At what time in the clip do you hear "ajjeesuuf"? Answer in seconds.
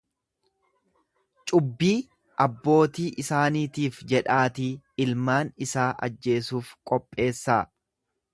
6.09-6.73